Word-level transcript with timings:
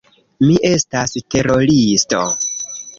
Mi 0.45 0.55
estas 0.69 1.15
teroristo. 1.37 2.27